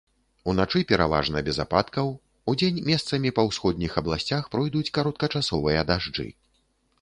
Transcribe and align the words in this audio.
Уначы 0.51 0.79
пераважна 0.91 1.43
без 1.49 1.59
ападкаў, 1.63 2.09
удзень 2.53 2.79
месцамі 2.87 3.33
па 3.41 3.45
ўсходніх 3.49 3.91
абласцях 4.03 4.49
пройдуць 4.57 4.91
кароткачасовыя 5.01 5.87
дажджы. 5.93 6.27